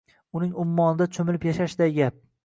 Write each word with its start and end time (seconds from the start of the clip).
Uning 0.37 0.53
ummonida 0.61 1.07
cho’milib 1.17 1.45
yashashday 1.49 1.93
gap. 1.99 2.17